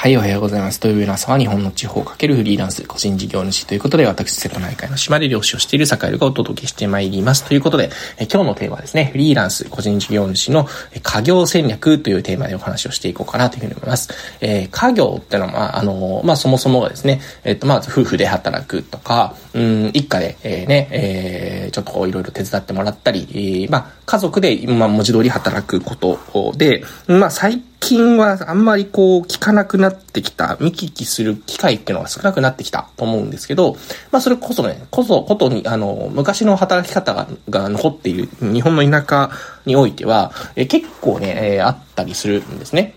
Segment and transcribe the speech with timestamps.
[0.00, 0.78] はい、おはようございます。
[0.78, 7.42] 土曜日の朝は日本の地方かけるフリーランス、個人事業主ということで、私、瀬戸内海の島で漁師をしている坂井がお届けしてまいります。
[7.42, 10.68] ということで、え今日のテーマはですね、フリーランス、個人事業主の
[11.02, 14.10] 家業戦略というテーマでお話をしていこうかなというふうに思います。
[14.40, 26.18] えー、家業ってのは、まあ、の、まあ、そもそもがですね、えっと、まず夫婦で働くとか、うん、一家で、えー、ね、えー、ちょっとこういろいろ手伝ってもらったり、えー、まあ、家族で、まあ、文字通り働くこと
[26.56, 33.76] で、まあ、最近はあんまりこう聞かなくなってきた、見聞きする機会っていうのが少なくなってきたと思うんですけど、
[34.10, 39.30] まあそれこそね、こそ、ことに、あの、昔の働き方がが残っている日本の田舎
[39.66, 42.94] においては、え結構ね、えー、あったりするんですね。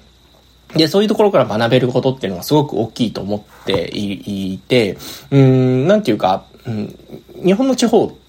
[0.76, 4.98] で、そういうところから学べることっていうのがすごく大きいと思っていて、
[5.30, 6.96] うん、なんていうか、うん、
[7.43, 8.20] 日本の地方って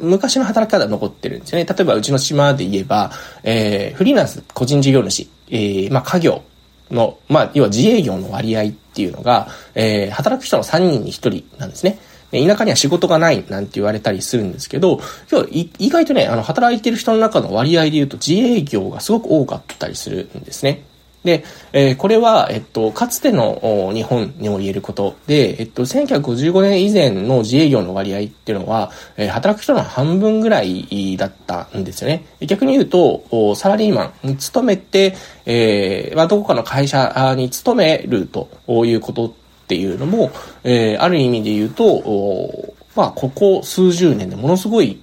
[0.00, 1.64] 昔の働き方が残ってるんですよね。
[1.64, 3.10] 例えばうちの島で言えば、
[3.42, 6.42] えー、フリーランス個人事業主、えー、まあ家業
[6.90, 11.98] の、まあ要は自営業の割合っていうのが、えー、働く人の3人に1人なんですね。
[12.32, 20.82] 田舎には仕事がないなんて言われたりするんですけど、今日意外とね、あの、働いてる人の中の割合で言うと自営業がすごく多かったりするんですね。
[21.24, 32.26] で、えー、これは、えっと、かつての日本にも言えることで、えっと、1955年以前の自営業の割合っていうのは、えー、働く人の半分ぐらいだったんですよね。
[32.40, 35.16] 逆に言うと、サラリーマンに勤めて、
[35.46, 38.50] えー、まあ、どこかの会社に勤めると
[38.84, 39.32] いうことっ
[39.66, 40.30] ていうのも、
[40.62, 45.00] えー、ある意味で言うと、まあ、ここ数十年でものすごい、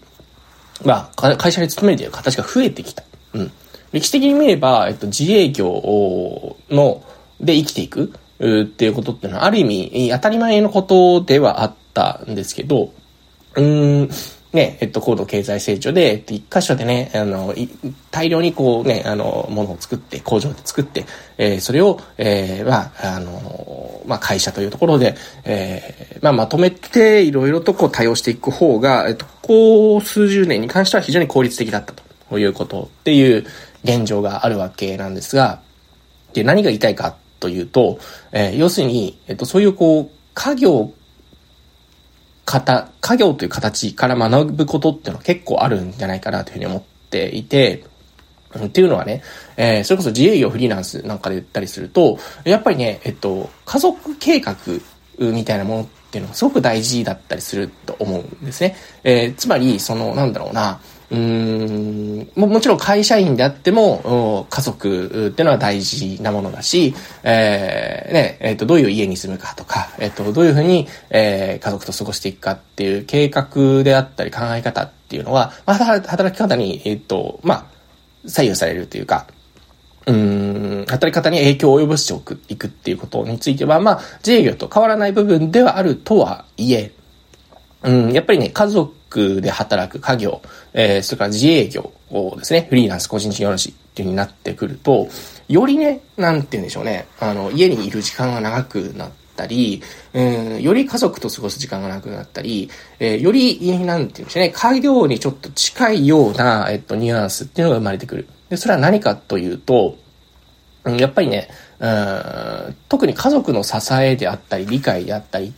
[0.85, 3.03] まあ、会社に勤めるという形が増えてきた。
[3.33, 3.52] うん。
[3.92, 7.03] 歴史的に見れば、えっと、自営業の、
[7.39, 8.14] で生きていく
[8.64, 12.94] っていうことっていうのは、ある意味、当たり前のことではあったんですけど、
[13.56, 14.09] うん、
[14.53, 17.53] ね、えっと、高度経済成長で、一箇所でね、あの、
[18.12, 21.06] 大量にこうね、あの、ものを作って、工場で作って、
[21.38, 31.94] えー、それを、えー、まあ、あの、まあ、会社というところで、えー、まあ、まとめて、いろいろとこう対応していく方が、えっと、こう数十年に関しては非常に効率的だった
[32.30, 33.46] ということっていう、
[33.84, 35.62] 現状があるわけなんですが、
[36.34, 38.00] で、何が言いたいかというと、
[38.31, 40.94] えー、要するに、えっと、そういうこう、家業、
[42.46, 47.84] 方、家業という形から学ぶことっていうのは結構あるんじゃないかなというふうに思っていて、
[48.58, 49.24] っていうのはね、
[49.56, 54.56] えー、それこそ自営業フリーランスなんかで言ったりすると、やっぱりね、えっと、家族計画
[55.18, 58.75] みたいなものっていうのがすごく大事だったりすると思うんですね。
[59.03, 77.66] えー、つまり、その、なんだろうな、うん、も、もちろん会社員であっても、家族っていうのは大事なものだし、えー、ね、え、ー、と、どういう家に住むかとか、え、ー、と、どういうふうに、えー、家族と過ごしていくかっていう計画であったり考え方っていうのは、まあ、働き方に、えっ、と、まあ、
[78.25, 79.27] 左右されるというか、
[80.05, 86.91] うん、働き方に影響を及ぼしておくいくっていうことについては、まあ、自営業と変わらない部分ではあるとはいえ、
[87.84, 90.42] うん、やっぱりね、家族で働く家業、
[90.74, 95.08] えー、それから自営業をですね、フリーランス個人事業主っていう風になってくると、
[95.47, 99.81] よりね、なんて言うんでしょうね、あの、家にいる時間が長くなったり、
[100.14, 102.69] うん、より家族と過ごす時間が長くなったり、
[103.00, 108.28] えー、より、なんて言うんでしょうね、家業にちょっと近いような、えっと、ニュアンスっていうのが生まれてくる。
[108.50, 109.98] で、それは何かというと、
[110.84, 111.50] うん、やっぱりね、
[111.80, 115.53] うん、特に家族の支えであったり、理解であったり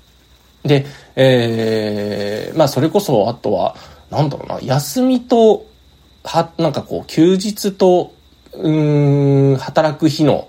[0.63, 0.85] で、
[1.15, 3.75] えー、まあそれこそ、あとは、
[4.09, 5.65] なんだろうな、休みと、
[6.23, 8.13] は、なんかこう、休日と、
[8.53, 10.47] うん、働く日の、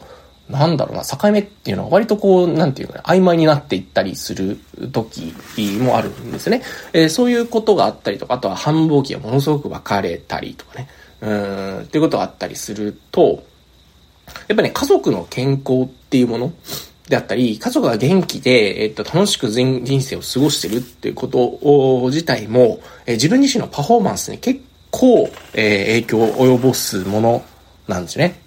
[0.49, 4.61] なんだろうな、境目っていうのは割とこう、なんていうかね、曖昧になっていったりする
[4.93, 5.35] 時
[5.81, 6.63] もあるんですね。
[6.93, 10.89] えー、そういうことがあったりとか、あとは繁忙期がものすごく分かれたりとかね、
[11.23, 13.43] うん、っていうことがあったりすると、
[14.49, 16.53] やっぱね、家族の健康っていうもの
[17.09, 21.61] であったり、家族が元気で、えっと、楽しく人生を過ごしてるっていうこと
[22.07, 24.61] 自体も、え自分自身のパフォーマンスに結
[24.91, 27.45] 構、え、影響を及ぼすもの
[27.89, 28.41] なんですね。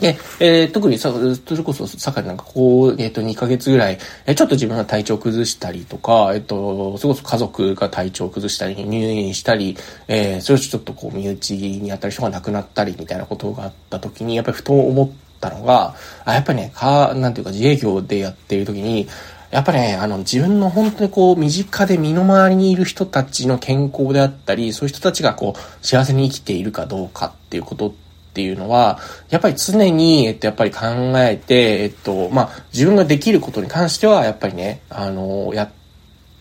[0.00, 9.76] で、えー、特にさ、それこそ、さかなんかこう、えっ、ー、と、2ヶ月ぐらい、えー、ちょっと自分が体調崩したりとか、えっ、ー、と、それこそ家族が体調崩したり、入院したり、
[10.06, 15.94] えー、それをちょっとこう、身内に当たる人が亡くなったりみたいなことがあった時に、やっぱりふと思っ、ったのが、
[16.24, 19.08] あやっぱりね、か、なんていうか自営業でやっている時に、
[19.50, 27.92] やっぱね、あの、自分の本当にこう、身近で身の回りにいる人たちの健康であったり、そういう人たちがこう、幸せに生きているかどうかっていうことっ
[28.34, 28.98] ていうのは、
[29.30, 30.80] やっぱり常に、えっと、やっぱり考
[31.16, 35.70] えて、えっと、まあ、自分ができることに関しては、やっぱりね、あの、や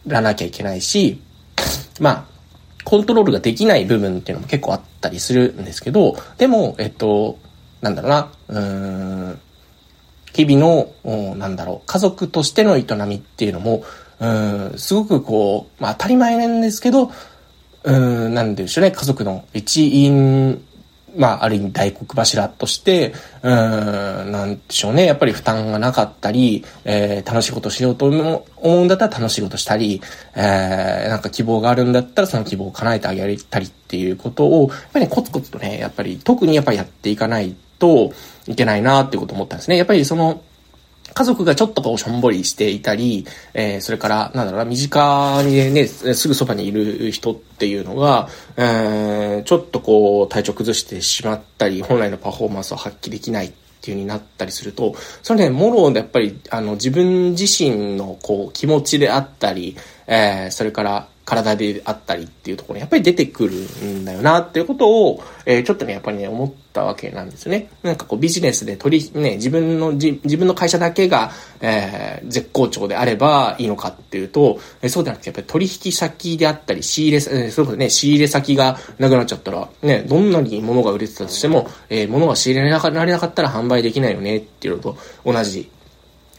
[0.06, 1.22] らなきゃいけないし、
[2.02, 2.26] まあ、
[2.84, 7.38] コントロールができない部分っていうのも結構あったりするんですけど、でも、えっと、
[7.82, 9.40] なんだろうな、うん、
[10.34, 13.84] 日々の、なんだろう、家族としての営みっていうのも、
[14.20, 17.12] うん、すごくこう、まあ当たり前なんですけど、
[17.84, 17.96] う
[18.30, 20.64] ん、なんでしょうね、家族の一員
[21.18, 23.52] まあ、ある意味大黒柱として、うん、
[24.32, 25.06] なんでしょうね。
[25.06, 30.02] やっぱり負担がなかったり、えー、楽しいことしようと思うんだったら楽しいことしたり、
[30.36, 38.12] えー、なんか希望があるんだったらその希望を叶えてあげたりっていうことを、やっぱり、ね、コツコツとね、やっぱり特にやっぱりやっていかないと
[38.48, 39.78] いけないなっていうこと思ったんですね。
[39.78, 40.42] やっぱりその、
[41.14, 43.26] 家族がちょっとこうしょんぼりしていたり、
[43.56, 59.76] えー、それから、なんだろうな、身近にね、すぐそばにいる人っていうのが、えー、ちょっとこう体調崩してしまったり、本来のパフォーマンスを発揮できないっていう風になったりすると、それね、もろでやっぱり、あの、自分自身のこう気持ちであったり、
[60.06, 63.54] えー、それから、体であったりっていうところにやっぱり出てくる
[63.86, 67.68] んだよなっていうことを、えー、ちょっとね、やっぱりね、思ったわけなんですね。
[67.84, 82.68] なんかこうビジネスで取り、ね、自分のじ、自分の会社だけが、えー、絶好調であればいいのかっていうと、えー、そうじゃなくてやっぱり取引先であったり、仕入れ、えー、そういうことね、仕入れ先がなくなっちゃったら、ね、どんなに物が売れてたとしても、えー、物が仕入れら
[83.06, 85.70] れなかったら販売できないよねっていうのと同じ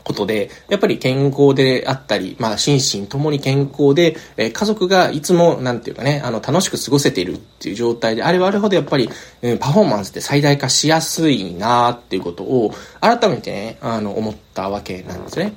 [0.08, 9.10] ことで、やっぱり健康であったり、まあ、心身ともに健康で、えー、家族がいつも、なんていうかね、あの、楽しく過ごせているっていう状態であればあるほど、やっぱり、
[9.42, 15.54] うん、パフォーマンスって最大化しやすいなっていうことを、改めてね、あの、思ったわけなんですね。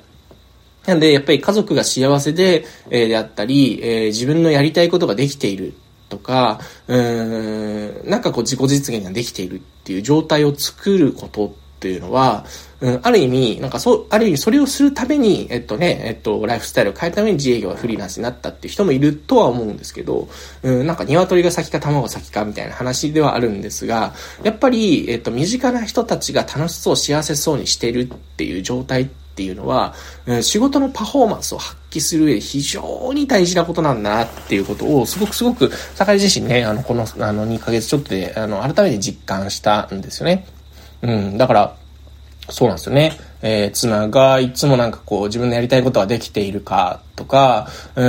[0.86, 5.74] なんで、やっぱり家族が幸せで、えー、であったり、えー、自分のやりたいことができている
[6.10, 12.44] とか、うーん、なんかこう自己実現ができているっていう状態を作ることっていうのは、
[12.82, 20.28] うん、ある意味、なんかそう、ある意味それをするために、えっとね、えっと、ライフスタイルを変えるために自営業はフリーランスになったっていう人もいるとは思うんですけど、
[20.64, 29.94] うん、なんか鶏が先か卵が先かみたいな話ではあるんですが、やっぱり、えっと、身近な人たちが楽しそう、幸せそうにしてるっていう状態っていうのは、
[30.26, 40.46] うん、仕事のパフォーマンスを発揮する上で非常に大事なことなんだなっていうことを、すごくすごく、坂井自身ね、あの、この、あの、2ヶ月ちょっとで、あの、改めて実感したんですよね。
[41.02, 41.76] うん、だから、
[42.48, 43.12] そうなんですよね。
[43.42, 48.04] えー、妻がいつもなんかこう自分のやりたいことはできているかとか、う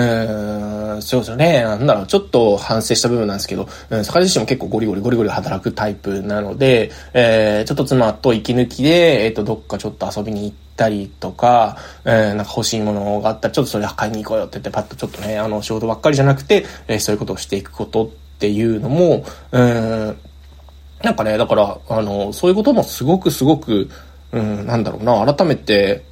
[0.97, 1.63] ん、そうですよね。
[1.63, 18.09] なんだろう、ちょっと反省した部分なんですけど、うん、坂井自身も結構ゴリゴリゴリゴリ働くタイプなので、えー、ちょっと妻と息抜きで、えっ、ー、と、どっかちょっと遊びに行ったりとか、えー、なんか欲しいものがあったら、ちょっとそれ買いに行こうよって言って、パッとちょっとね、あの、仕事ばっかりじゃなくて、えー、そういうことをしていくことっ
[18.39, 20.18] ていうのも、うん、
[21.03, 23.89] なんかね、だから、あの、そういうこともすごくすごく、
[24.33, 26.03] うん、なんだろうな、改めて、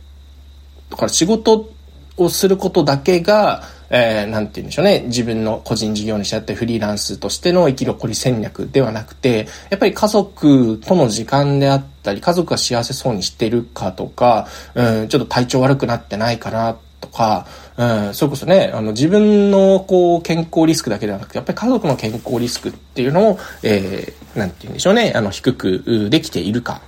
[0.89, 1.69] だから仕事
[2.17, 26.81] をすることだけが、えー、なんて言うんでしょうね、自分の個人事業主やってフリーランスとしての生き残り戦略ではなくて、やっぱり家族との時間であったり、家族が幸せそうにしてるかとか、うん、ちょっと体調悪くなってないかなとか、うん、それこそね、あの、自分の、こう、健康リスクだけではなくて、やっぱり家族の健康リスクっていうのを、えー、なんて言うんでしょうね、あの、低くできているか。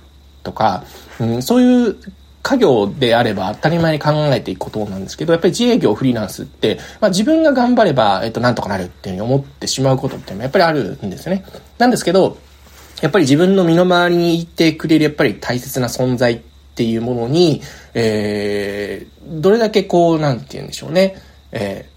[0.44, 0.84] とか、
[1.18, 1.96] うん、そういう
[2.42, 11.44] 家業であれば当たり前に考えていくことなんですけど、やっぱり自営業フリーランスって、まあ自分が頑張れば、えっと、なんとかなるっていうふうに思ってしまうことってやっぱりあるんですよね。
[11.78, 12.36] なんですけど、
[13.00, 16.40] やっぱり自分の身の回りにいてくれるやっぱり大切な存在っ
[16.74, 17.62] ていうものに、
[17.94, 21.16] えー、どれだけこう、なんて言うんでしょうね、
[21.52, 21.88] え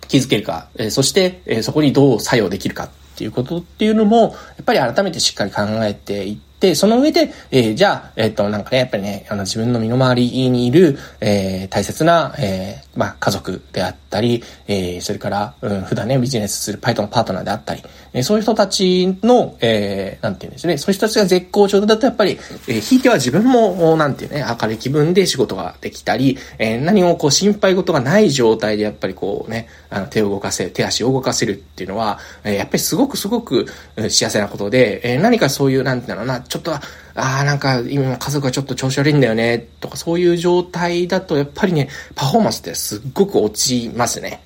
[0.00, 6.44] ー、気づけるか、えー、そして、えー、そこにどう作用できるかっていうことっていうのも、やっぱり改めてしっかり考えていって、
[6.74, 33.66] その上で、えー、じゃあ、えっ、ー、と、なんかね、やっぱりね、あの、自分の身の回りにいる、えー、大切な、えー、まあ、家族であったり、えー、それから、うん、普段ね、ビジネスするパイトのパートナーであったり、えー、そういう人たちの、えー、なんていうんですね、そういう人たちが絶好調だと、やっぱり、えー、ひいては自分も、なんていうね、明るい気分で仕事ができたり、えー、何もこう、心配事がない状態で、やっぱりこうね、あの、手を動かせ、手足を動かせるっていうのは、えー、やっぱりすごくすごく、
[34.08, 36.80] 幸せなことで、えー、何かそういう、なんていうのな、ちょっと、あ
[37.16, 44.44] あ、なんか今家族がちょっと調子悪いんだよね、とかそういう状態だと、やっぱりね、パフォーマンスってすっごく落ちますね。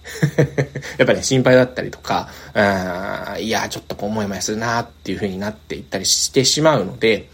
[0.97, 7.29] やっぱりね、心配だったりとか、うん、いや、ちょっとこう思いもやするなっていう風になっていったりしてしまうので、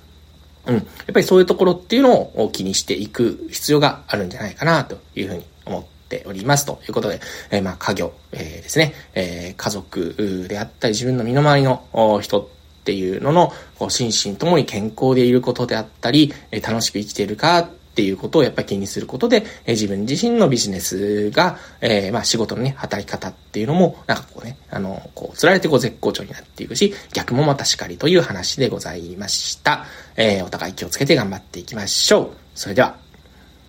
[0.67, 0.75] うん。
[0.75, 7.21] やっぱりそういうところっていうのを気にしていく必要があるんじゃないかなというふうに思っておりますということで、
[7.53, 12.51] えー、まあ家業、えー、ですね、えー、家族であったり自分の身の回りの人
[12.85, 29.87] っていうのの、こう心身ともに健康でいることであったり、え楽しく生きているかっていうことをやっぱり気にすることで、え自分自身のビジネスが、えー、まあ仕事のね、働き方っていうのも、なんかこうね、あの、こう、釣られてこう絶好調になっていくし、逆もまたしかりという話でございました。
[30.17, 32.31] えー、お互い気をつけて頑張っていきましょう。
[32.55, 33.04] それでは、